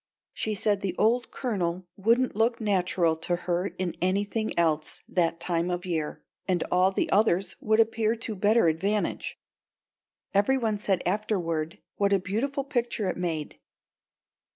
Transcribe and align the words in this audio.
She 0.33 0.55
said 0.55 0.81
the 0.81 0.95
old 0.97 1.29
Colonel 1.29 1.85
wouldn't 1.95 2.35
look 2.35 2.59
natural 2.59 3.15
to 3.17 3.35
her 3.35 3.67
in 3.77 3.95
anything 4.01 4.51
else 4.57 5.03
that 5.07 5.39
time 5.39 5.69
of 5.69 5.85
year, 5.85 6.23
and 6.47 6.63
all 6.71 6.91
the 6.91 7.07
others 7.11 7.55
would 7.61 7.79
appear 7.79 8.15
to 8.15 8.35
better 8.35 8.67
advantage. 8.67 9.37
Every 10.33 10.57
one 10.57 10.79
said 10.79 11.03
afterward 11.05 11.77
what 11.97 12.13
a 12.13 12.17
beautiful 12.19 12.63
picture 12.63 13.07
it 13.09 13.15
made. 13.17 13.59